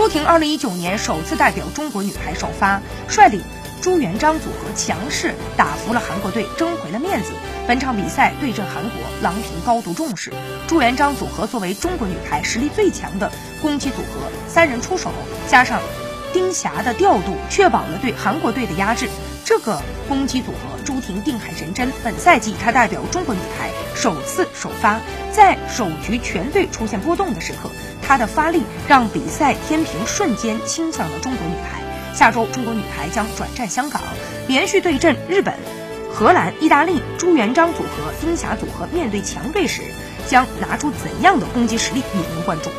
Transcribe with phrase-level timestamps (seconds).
[0.00, 3.42] 朱婷二零一九年首次代表中国女排首发，率领
[3.82, 7.34] 朱元璋组合强势打服了韩国队，争回了面子。
[7.68, 10.32] 本场比赛对阵韩国，郎平高度重视
[10.66, 15.12] 朱元璋组合作为中国女排实力最强的攻击组合，三人出手
[15.46, 15.82] 加上
[16.32, 19.06] 丁霞的调度，确保了对韩国队的压制。
[19.44, 21.92] 这个攻击组合，朱婷定海神针。
[22.02, 24.98] 本赛季她代表中国女排首次首发，
[25.32, 27.70] 在首局全队出现波动的时刻，
[28.02, 31.80] 她的发力让比赛天平瞬间倾向了中国女排。
[32.14, 34.02] 下周中国女排将转战香港，
[34.48, 35.54] 连续对阵日本、
[36.12, 37.00] 荷兰、意大利。
[37.16, 39.82] 朱元璋组合、丁霞组合面对强队时，
[40.26, 42.02] 将拿出怎样的攻击实力？
[42.14, 42.70] 引人关注。